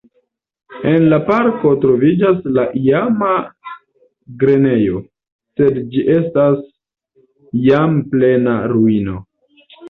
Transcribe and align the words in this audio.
En 0.91 1.03
la 1.09 1.17
parko 1.25 1.73
troviĝas 1.83 2.39
la 2.55 2.63
iama 2.79 3.33
grenejo, 4.45 5.03
sed 5.61 5.77
ĝi 5.93 6.07
estas 6.15 6.59
jam 7.69 8.01
plena 8.17 8.57
ruino. 8.75 9.21